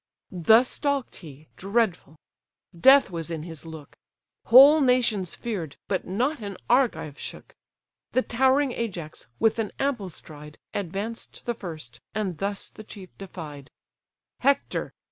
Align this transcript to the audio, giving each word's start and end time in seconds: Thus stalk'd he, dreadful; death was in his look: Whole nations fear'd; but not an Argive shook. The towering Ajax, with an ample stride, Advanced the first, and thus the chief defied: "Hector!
Thus 0.31 0.67
stalk'd 0.67 1.17
he, 1.17 1.47
dreadful; 1.57 2.15
death 2.75 3.11
was 3.11 3.29
in 3.29 3.43
his 3.43 3.67
look: 3.67 3.95
Whole 4.45 4.81
nations 4.81 5.35
fear'd; 5.35 5.75
but 5.87 6.07
not 6.07 6.39
an 6.41 6.57
Argive 6.67 7.19
shook. 7.19 7.53
The 8.13 8.23
towering 8.23 8.71
Ajax, 8.71 9.27
with 9.39 9.59
an 9.59 9.71
ample 9.77 10.09
stride, 10.09 10.57
Advanced 10.73 11.43
the 11.45 11.53
first, 11.53 11.99
and 12.15 12.39
thus 12.39 12.69
the 12.69 12.83
chief 12.83 13.15
defied: 13.19 13.69
"Hector! 14.39 14.91